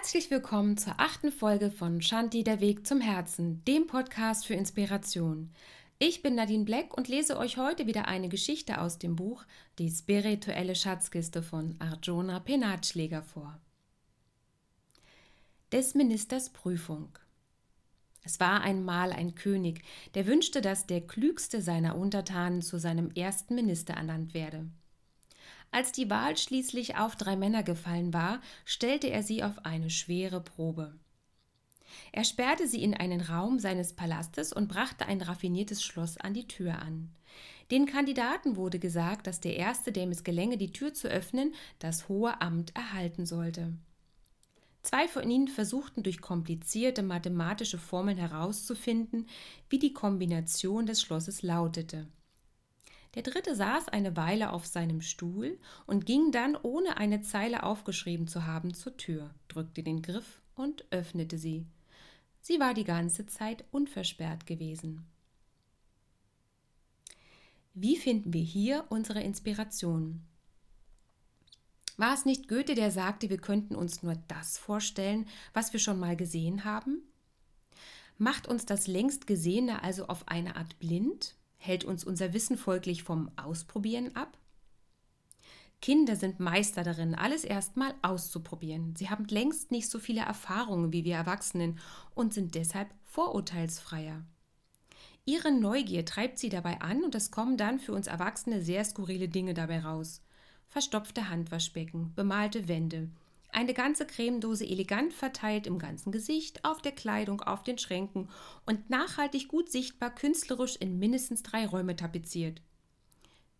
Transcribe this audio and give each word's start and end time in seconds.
Herzlich 0.00 0.30
willkommen 0.30 0.78
zur 0.78 0.94
achten 0.96 1.30
Folge 1.30 1.70
von 1.70 2.00
Shanti 2.00 2.42
der 2.42 2.60
Weg 2.60 2.86
zum 2.86 3.02
Herzen, 3.02 3.62
dem 3.66 3.86
Podcast 3.86 4.46
für 4.46 4.54
Inspiration. 4.54 5.52
Ich 5.98 6.22
bin 6.22 6.36
Nadine 6.36 6.64
Black 6.64 6.96
und 6.96 7.08
lese 7.08 7.36
euch 7.36 7.58
heute 7.58 7.86
wieder 7.86 8.08
eine 8.08 8.30
Geschichte 8.30 8.80
aus 8.80 8.98
dem 8.98 9.14
Buch 9.14 9.44
Die 9.78 9.90
spirituelle 9.90 10.74
Schatzkiste 10.74 11.42
von 11.42 11.76
Arjuna 11.80 12.40
Penatschläger 12.40 13.22
vor. 13.22 13.60
Des 15.70 15.94
Ministers 15.94 16.48
Prüfung. 16.48 17.10
Es 18.22 18.40
war 18.40 18.62
einmal 18.62 19.12
ein 19.12 19.34
König, 19.34 19.82
der 20.14 20.26
wünschte, 20.26 20.62
dass 20.62 20.86
der 20.86 21.02
klügste 21.02 21.60
seiner 21.60 21.94
Untertanen 21.94 22.62
zu 22.62 22.78
seinem 22.78 23.10
ersten 23.10 23.54
Minister 23.54 23.92
ernannt 23.92 24.32
werde. 24.32 24.66
Als 25.72 25.92
die 25.92 26.10
Wahl 26.10 26.36
schließlich 26.36 26.96
auf 26.96 27.16
drei 27.16 27.36
Männer 27.36 27.62
gefallen 27.62 28.12
war, 28.12 28.40
stellte 28.64 29.08
er 29.08 29.22
sie 29.22 29.44
auf 29.44 29.64
eine 29.64 29.90
schwere 29.90 30.40
Probe. 30.40 30.94
Er 32.12 32.24
sperrte 32.24 32.66
sie 32.66 32.82
in 32.82 32.94
einen 32.94 33.20
Raum 33.20 33.58
seines 33.58 33.92
Palastes 33.92 34.52
und 34.52 34.68
brachte 34.68 35.06
ein 35.06 35.20
raffiniertes 35.20 35.82
Schloss 35.82 36.16
an 36.16 36.34
die 36.34 36.48
Tür 36.48 36.80
an. 36.80 37.10
Den 37.70 37.86
Kandidaten 37.86 38.56
wurde 38.56 38.80
gesagt, 38.80 39.28
dass 39.28 39.40
der 39.40 39.56
Erste, 39.56 39.92
dem 39.92 40.10
es 40.10 40.24
gelänge, 40.24 40.56
die 40.56 40.72
Tür 40.72 40.92
zu 40.92 41.08
öffnen, 41.08 41.54
das 41.78 42.08
hohe 42.08 42.40
Amt 42.40 42.74
erhalten 42.74 43.26
sollte. 43.26 43.72
Zwei 44.82 45.06
von 45.06 45.28
ihnen 45.30 45.46
versuchten 45.46 46.02
durch 46.02 46.20
komplizierte 46.20 47.02
mathematische 47.02 47.78
Formeln 47.78 48.16
herauszufinden, 48.16 49.28
wie 49.68 49.78
die 49.78 49.92
Kombination 49.92 50.86
des 50.86 51.02
Schlosses 51.02 51.42
lautete. 51.42 52.08
Der 53.14 53.22
dritte 53.22 53.56
saß 53.56 53.88
eine 53.88 54.16
Weile 54.16 54.52
auf 54.52 54.66
seinem 54.66 55.00
Stuhl 55.00 55.58
und 55.86 56.06
ging 56.06 56.30
dann, 56.30 56.56
ohne 56.56 56.96
eine 56.96 57.22
Zeile 57.22 57.64
aufgeschrieben 57.64 58.28
zu 58.28 58.46
haben, 58.46 58.72
zur 58.72 58.96
Tür, 58.96 59.34
drückte 59.48 59.82
den 59.82 60.00
Griff 60.00 60.40
und 60.54 60.84
öffnete 60.90 61.36
sie. 61.36 61.66
Sie 62.40 62.60
war 62.60 62.72
die 62.72 62.84
ganze 62.84 63.26
Zeit 63.26 63.64
unversperrt 63.72 64.46
gewesen. 64.46 65.06
Wie 67.74 67.96
finden 67.96 68.32
wir 68.32 68.42
hier 68.42 68.84
unsere 68.90 69.22
Inspiration? 69.22 70.22
War 71.96 72.14
es 72.14 72.24
nicht 72.24 72.48
Goethe, 72.48 72.74
der 72.74 72.90
sagte, 72.90 73.28
wir 73.28 73.38
könnten 73.38 73.74
uns 73.74 74.02
nur 74.02 74.14
das 74.28 74.56
vorstellen, 74.56 75.26
was 75.52 75.72
wir 75.72 75.80
schon 75.80 75.98
mal 75.98 76.16
gesehen 76.16 76.64
haben? 76.64 77.02
Macht 78.16 78.48
uns 78.48 78.66
das 78.66 78.86
längst 78.86 79.26
Gesehene 79.26 79.82
also 79.82 80.06
auf 80.06 80.28
eine 80.28 80.56
Art 80.56 80.78
blind? 80.78 81.36
Hält 81.62 81.84
uns 81.84 82.04
unser 82.04 82.32
Wissen 82.32 82.56
folglich 82.56 83.02
vom 83.02 83.30
Ausprobieren 83.36 84.16
ab? 84.16 84.38
Kinder 85.82 86.16
sind 86.16 86.40
Meister 86.40 86.82
darin, 86.84 87.14
alles 87.14 87.44
erstmal 87.44 87.94
auszuprobieren. 88.00 88.96
Sie 88.96 89.10
haben 89.10 89.26
längst 89.26 89.70
nicht 89.70 89.90
so 89.90 89.98
viele 89.98 90.22
Erfahrungen 90.22 90.90
wie 90.90 91.04
wir 91.04 91.16
Erwachsenen 91.16 91.78
und 92.14 92.32
sind 92.32 92.54
deshalb 92.54 92.88
vorurteilsfreier. 93.04 94.24
Ihre 95.26 95.52
Neugier 95.52 96.06
treibt 96.06 96.38
sie 96.38 96.48
dabei 96.48 96.80
an 96.80 97.04
und 97.04 97.14
es 97.14 97.30
kommen 97.30 97.58
dann 97.58 97.78
für 97.78 97.92
uns 97.92 98.06
Erwachsene 98.06 98.62
sehr 98.62 98.82
skurrile 98.82 99.28
Dinge 99.28 99.52
dabei 99.52 99.80
raus. 99.80 100.22
Verstopfte 100.70 101.28
Handwaschbecken, 101.28 102.14
bemalte 102.14 102.68
Wände, 102.68 103.10
eine 103.52 103.74
ganze 103.74 104.06
Cremedose 104.06 104.66
elegant 104.66 105.12
verteilt 105.12 105.66
im 105.66 105.78
ganzen 105.78 106.12
Gesicht, 106.12 106.64
auf 106.64 106.80
der 106.82 106.92
Kleidung, 106.92 107.40
auf 107.40 107.62
den 107.62 107.78
Schränken 107.78 108.28
und 108.66 108.90
nachhaltig 108.90 109.48
gut 109.48 109.70
sichtbar 109.70 110.14
künstlerisch 110.14 110.76
in 110.76 110.98
mindestens 110.98 111.42
drei 111.42 111.66
Räume 111.66 111.96
tapeziert. 111.96 112.62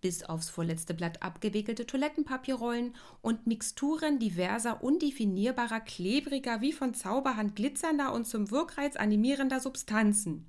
Bis 0.01 0.23
aufs 0.23 0.49
vorletzte 0.49 0.95
Blatt 0.95 1.23
abgewickelte 1.23 1.87
Toilettenpapierrollen 1.87 2.95
und 3.21 3.47
Mixturen 3.47 4.19
diverser, 4.19 4.83
undefinierbarer, 4.83 5.81
klebriger, 5.81 6.63
wie 6.63 6.73
von 6.73 6.95
Zauberhand 6.95 7.55
glitzernder 7.55 8.13
und 8.15 8.27
zum 8.27 8.51
Wirkreiz 8.51 8.97
animierender 8.97 9.61
Substanzen. 9.61 10.49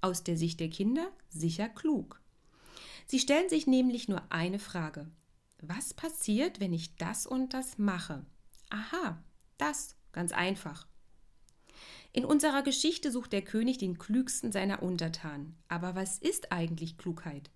Aus 0.00 0.24
der 0.24 0.36
Sicht 0.36 0.58
der 0.58 0.70
Kinder 0.70 1.08
sicher 1.28 1.68
klug. 1.68 2.20
Sie 3.06 3.20
stellen 3.20 3.48
sich 3.48 3.66
nämlich 3.66 4.08
nur 4.08 4.22
eine 4.30 4.58
Frage. 4.58 5.08
Was 5.60 5.94
passiert, 5.94 6.60
wenn 6.60 6.72
ich 6.72 6.96
das 6.96 7.26
und 7.26 7.54
das 7.54 7.78
mache? 7.78 8.24
Aha, 8.70 9.22
das, 9.56 9.96
ganz 10.12 10.32
einfach. 10.32 10.86
In 12.12 12.24
unserer 12.24 12.62
Geschichte 12.62 13.12
sucht 13.12 13.32
der 13.32 13.42
König 13.42 13.78
den 13.78 13.98
klügsten 13.98 14.52
seiner 14.52 14.82
Untertanen. 14.82 15.56
Aber 15.68 15.94
was 15.94 16.18
ist 16.18 16.52
eigentlich 16.52 16.98
Klugheit? 16.98 17.50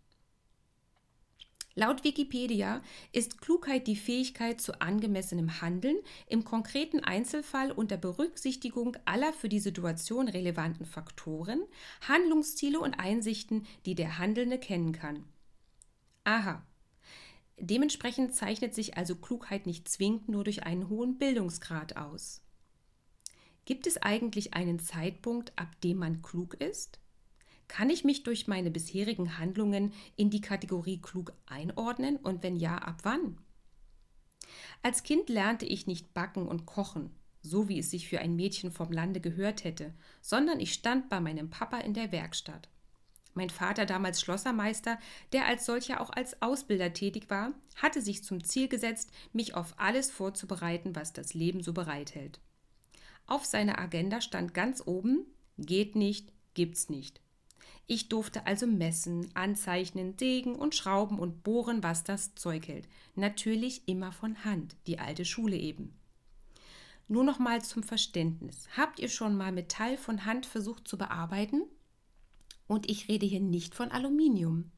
Laut 1.75 2.05
Wikipedia 2.05 2.83
ist 3.13 3.41
Klugheit 3.41 3.87
die 3.87 3.97
Fähigkeit 3.97 4.61
zu 4.61 4.83
angemessenem 4.83 5.63
Handeln 5.63 5.97
im 6.27 6.45
konkreten 6.45 7.01
Einzelfall 7.01 7.73
unter 7.73 7.97
Berücksichtigung 7.97 8.97
aller 9.07 9.33
für 9.33 9.49
die 9.49 9.59
Situation 9.59 10.29
relevanten 10.29 10.85
Faktoren, 10.85 11.63
Handlungsziele 12.07 12.79
und 12.79 12.95
Einsichten, 12.95 13.67
die 13.87 13.95
der 13.95 14.19
Handelnde 14.19 14.59
kennen 14.59 14.93
kann. 14.93 15.25
Aha, 16.25 16.63
Dementsprechend 17.65 18.35
zeichnet 18.35 18.75
sich 18.75 18.97
also 18.97 19.15
Klugheit 19.15 19.67
nicht 19.67 19.89
zwingend 19.89 20.29
nur 20.29 20.43
durch 20.43 20.65
einen 20.65 20.89
hohen 20.89 21.17
Bildungsgrad 21.17 21.97
aus. 21.97 22.43
Gibt 23.67 23.87
es 23.87 23.99
eigentlich 23.99 24.55
einen 24.55 24.81
Zeitpunkt, 24.81 25.53
ab 25.55 25.81
dem 25.81 25.99
man 25.99 26.23
klug 26.23 26.55
ist? 26.55 26.99
Kann 27.69 27.89
ich 27.89 28.03
mich 28.03 28.25
durch 28.25 28.49
meine 28.49 28.73
bisherigen 28.73 29.39
Handlungen 29.39 29.93
in 30.17 30.29
die 30.29 30.41
Kategorie 30.41 31.01
klug 31.01 31.33
einordnen 31.47 32.17
und 32.17 32.43
wenn 32.43 32.57
ja, 32.57 32.79
ab 32.79 32.99
wann? 33.05 33.39
Als 34.83 35.05
Kind 35.05 35.29
lernte 35.29 35.65
ich 35.65 35.87
nicht 35.87 36.13
backen 36.15 36.49
und 36.49 36.67
kochen, 36.67 37.15
so 37.43 37.69
wie 37.69 37.79
es 37.79 37.93
sich 37.93 38.09
für 38.09 38.19
ein 38.19 38.35
Mädchen 38.35 38.73
vom 38.73 38.91
Lande 38.91 39.21
gehört 39.21 39.63
hätte, 39.63 39.95
sondern 40.21 40.59
ich 40.59 40.73
stand 40.73 41.09
bei 41.09 41.21
meinem 41.21 41.49
Papa 41.49 41.79
in 41.79 41.95
der 41.95 42.11
Werkstatt. 42.11 42.72
Mein 43.35 43.51
Vater, 43.51 43.87
damals 43.87 44.21
Schlossermeister, 44.21 44.99
der 45.33 45.47
als 45.47 45.65
solcher 45.65 46.01
auch 46.01 46.11
als 46.11 46.41
Ausbilder 46.43 46.93
tätig 46.93 47.31
war, 47.31 47.53
hatte 47.77 48.03
sich 48.03 48.23
zum 48.25 48.45
Ziel 48.45 48.69
gesetzt, 48.69 49.11
mich 49.33 49.55
auf 49.55 49.75
alles 49.79 50.11
vorzubereiten, 50.11 50.95
was 50.95 51.13
das 51.13 51.35
Leben 51.35 51.63
so 51.63 51.73
bereithält. 51.73 52.41
Auf 53.27 53.45
seiner 53.45 53.79
Agenda 53.79 54.21
stand 54.21 54.53
ganz 54.53 54.83
oben 54.85 55.27
geht 55.59 55.97
nicht, 55.97 56.33
gibt's 56.55 56.89
nicht. 56.89 57.21
Ich 57.87 58.09
durfte 58.09 58.47
also 58.47 58.67
messen, 58.67 59.29
anzeichnen, 59.35 60.17
sägen 60.19 60.55
und 60.55 60.75
schrauben 60.75 61.19
und 61.19 61.43
bohren, 61.43 61.83
was 61.83 62.05
das 62.05 62.35
Zeug 62.35 62.69
hält. 62.69 62.89
Natürlich 63.15 63.87
immer 63.89 64.13
von 64.13 64.45
Hand, 64.45 64.77
die 64.87 64.99
alte 64.99 65.25
Schule 65.25 65.57
eben. 65.57 65.99
Nur 67.09 67.25
noch 67.25 67.39
mal 67.39 67.63
zum 67.63 67.83
Verständnis. 67.83 68.69
Habt 68.77 68.99
ihr 69.01 69.09
schon 69.09 69.37
mal 69.37 69.53
Metall 69.53 69.97
von 69.99 70.25
Hand 70.25 70.47
versucht 70.47 70.87
zu 70.87 70.97
bearbeiten? 70.97 71.65
Und 72.73 72.89
ich 72.89 73.07
rede 73.07 73.27
hier 73.27 73.39
nicht 73.39 73.75
von 73.75 73.91
Aluminium. 73.91 74.71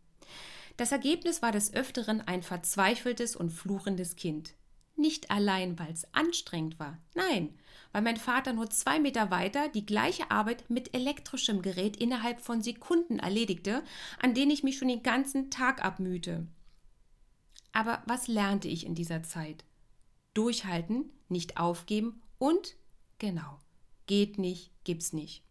Das 0.77 0.91
Ergebnis 0.91 1.43
war 1.43 1.53
des 1.53 1.72
Öfteren 1.75 2.21
ein 2.22 2.43
verzweifeltes 2.43 3.37
und 3.37 3.50
fluchendes 3.50 4.16
Kind. 4.16 4.55
Nicht 4.97 5.31
allein, 5.31 5.78
weil 5.78 5.93
es 5.93 6.12
anstrengend 6.12 6.81
war, 6.81 6.99
nein, 7.15 7.56
weil 7.93 8.03
mein 8.03 8.16
Vater 8.16 8.53
nur 8.53 8.69
zwei 8.69 8.99
Meter 8.99 9.31
weiter 9.31 9.69
die 9.69 9.87
gleiche 9.87 10.33
Arbeit 10.33 10.69
mit 10.69 10.93
elektrischem 10.93 11.62
Gerät 11.62 11.97
innerhalb 11.97 12.41
von 12.41 12.62
Sekunden 12.62 13.21
erledigte, 13.21 13.84
an 14.21 14.34
denen 14.34 14.50
ich 14.50 14.65
mich 14.65 14.77
schon 14.77 14.88
den 14.88 15.04
ganzen 15.04 15.53
Tag 15.53 15.84
abmühte. 15.84 16.49
Aber 17.71 18.03
was 18.06 18.27
lernte 18.27 18.66
ich 18.66 18.87
in 18.87 18.97
dieser 18.97 19.22
Zeit? 19.22 19.65
Durchhalten, 20.34 21.12
nicht 21.28 21.59
aufgeben 21.59 22.21
und, 22.38 22.75
genau, 23.19 23.60
geht 24.09 24.37
nicht, 24.37 24.72
gibt's 24.83 25.12
nicht. 25.12 25.44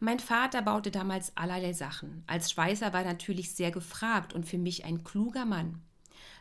Mein 0.00 0.18
Vater 0.18 0.62
baute 0.62 0.90
damals 0.90 1.36
allerlei 1.36 1.72
Sachen. 1.72 2.24
Als 2.26 2.50
Schweißer 2.50 2.92
war 2.92 3.02
er 3.02 3.12
natürlich 3.12 3.54
sehr 3.54 3.70
gefragt 3.70 4.32
und 4.32 4.46
für 4.46 4.58
mich 4.58 4.84
ein 4.84 5.04
kluger 5.04 5.44
Mann. 5.44 5.82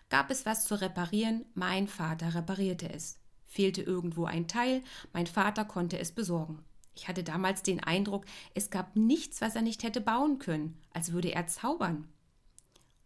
Gab 0.09 0.29
es 0.31 0.45
was 0.45 0.65
zu 0.65 0.79
reparieren, 0.79 1.45
mein 1.53 1.87
Vater 1.87 2.35
reparierte 2.35 2.91
es. 2.91 3.19
Fehlte 3.45 3.81
irgendwo 3.81 4.25
ein 4.25 4.47
Teil, 4.47 4.81
mein 5.13 5.27
Vater 5.27 5.65
konnte 5.65 5.99
es 5.99 6.11
besorgen. 6.11 6.59
Ich 6.95 7.07
hatte 7.07 7.23
damals 7.23 7.63
den 7.63 7.83
Eindruck, 7.83 8.25
es 8.53 8.69
gab 8.69 8.95
nichts, 8.95 9.41
was 9.41 9.55
er 9.55 9.61
nicht 9.61 9.83
hätte 9.83 10.01
bauen 10.01 10.39
können, 10.39 10.77
als 10.91 11.11
würde 11.11 11.33
er 11.33 11.47
zaubern. 11.47 12.07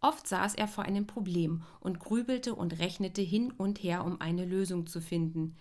Oft 0.00 0.28
saß 0.28 0.54
er 0.54 0.68
vor 0.68 0.84
einem 0.84 1.06
Problem 1.06 1.62
und 1.80 1.98
grübelte 1.98 2.54
und 2.54 2.78
rechnete 2.78 3.22
hin 3.22 3.50
und 3.50 3.82
her, 3.82 4.04
um 4.04 4.20
eine 4.20 4.44
Lösung 4.44 4.86
zu 4.86 5.00
finden. 5.00 5.56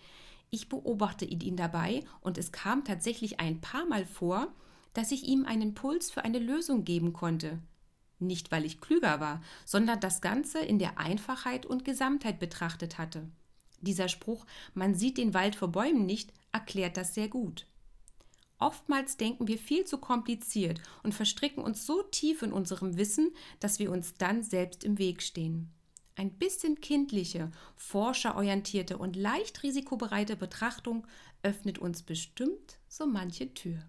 Ich 0.49 0.69
beobachtete 0.69 1.33
ihn 1.33 1.57
dabei 1.57 2.03
und 2.21 2.37
es 2.37 2.51
kam 2.51 2.83
tatsächlich 2.83 3.39
ein 3.39 3.61
paar 3.61 3.85
Mal 3.85 4.05
vor, 4.05 4.47
dass 4.97 5.11
ich 5.11 5.27
ihm 5.27 5.45
einen 5.45 5.75
Puls 5.75 6.09
für 6.09 6.23
eine 6.23 6.39
Lösung 6.39 6.83
geben 6.83 7.13
konnte. 7.13 7.59
Nicht, 8.17 8.51
weil 8.51 8.65
ich 8.65 8.81
klüger 8.81 9.19
war, 9.19 9.43
sondern 9.63 9.99
das 9.99 10.21
Ganze 10.21 10.57
in 10.57 10.79
der 10.79 10.97
Einfachheit 10.97 11.67
und 11.67 11.85
Gesamtheit 11.85 12.39
betrachtet 12.39 12.97
hatte. 12.97 13.29
Dieser 13.79 14.09
Spruch, 14.09 14.47
man 14.73 14.95
sieht 14.95 15.19
den 15.19 15.35
Wald 15.35 15.55
vor 15.55 15.67
Bäumen 15.67 16.07
nicht, 16.07 16.33
erklärt 16.51 16.97
das 16.97 17.13
sehr 17.13 17.27
gut. 17.27 17.67
Oftmals 18.57 19.17
denken 19.17 19.47
wir 19.47 19.59
viel 19.59 19.85
zu 19.85 19.99
kompliziert 19.99 20.81
und 21.03 21.13
verstricken 21.13 21.63
uns 21.63 21.85
so 21.85 22.01
tief 22.01 22.41
in 22.41 22.51
unserem 22.51 22.97
Wissen, 22.97 23.31
dass 23.59 23.77
wir 23.77 23.91
uns 23.91 24.15
dann 24.15 24.41
selbst 24.41 24.83
im 24.83 24.97
Weg 24.97 25.21
stehen. 25.21 25.71
Ein 26.15 26.31
bisschen 26.31 26.81
kindliche, 26.81 27.51
forscherorientierte 27.75 28.97
und 28.97 29.15
leicht 29.15 29.61
risikobereite 29.61 30.35
Betrachtung 30.35 31.05
öffnet 31.43 31.77
uns 31.77 32.01
bestimmt 32.01 32.79
so 32.87 33.05
manche 33.05 33.53
Tür. 33.53 33.83